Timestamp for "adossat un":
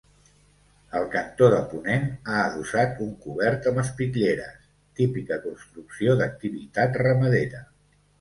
2.45-3.11